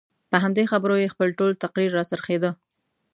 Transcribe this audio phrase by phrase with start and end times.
[0.31, 2.51] په همدې خبرو یې خپل ټول تقریر راڅرخېده.